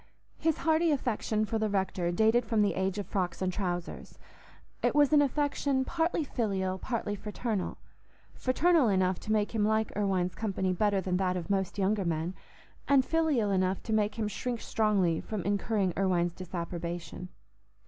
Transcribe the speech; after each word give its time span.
His 0.39 0.57
hearty 0.57 0.89
affection 0.89 1.45
for 1.45 1.59
the 1.59 1.69
rector 1.69 2.11
dated 2.11 2.43
from 2.43 2.63
the 2.63 2.73
age 2.73 2.97
of 2.97 3.05
frocks 3.05 3.39
and 3.39 3.53
trousers. 3.53 4.17
It 4.81 4.95
was 4.95 5.13
an 5.13 5.21
affection 5.21 5.85
partly 5.85 6.23
filial, 6.23 6.79
partly 6.79 7.13
fraternal—fraternal 7.15 8.87
enough 8.89 9.19
to 9.19 9.31
make 9.31 9.53
him 9.53 9.63
like 9.63 9.95
Irwine's 9.95 10.33
company 10.33 10.73
better 10.73 11.01
than 11.01 11.17
that 11.17 11.37
of 11.37 11.51
most 11.51 11.77
younger 11.77 12.03
men, 12.03 12.33
and 12.87 13.05
filial 13.05 13.51
enough 13.51 13.83
to 13.83 13.93
make 13.93 14.15
him 14.15 14.27
shrink 14.27 14.59
strongly 14.59 15.21
from 15.21 15.43
incurring 15.43 15.93
Irwine's 15.95 16.33
disapprobation. 16.33 17.29